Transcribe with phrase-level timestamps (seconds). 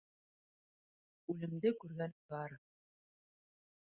[1.33, 2.57] —Үлемде күргәнем бар...